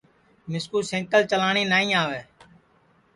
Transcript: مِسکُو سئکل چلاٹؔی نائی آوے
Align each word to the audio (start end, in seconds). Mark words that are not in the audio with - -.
مِسکُو 0.51 0.79
سئکل 0.91 1.21
چلاٹؔی 1.31 1.63
نائی 1.71 1.89
آوے 2.01 2.21